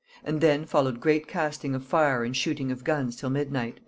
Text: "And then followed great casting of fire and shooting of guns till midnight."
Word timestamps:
"And 0.23 0.41
then 0.41 0.65
followed 0.65 0.99
great 0.99 1.27
casting 1.27 1.75
of 1.75 1.85
fire 1.85 2.23
and 2.23 2.35
shooting 2.35 2.71
of 2.71 2.83
guns 2.83 3.15
till 3.15 3.29
midnight." 3.29 3.79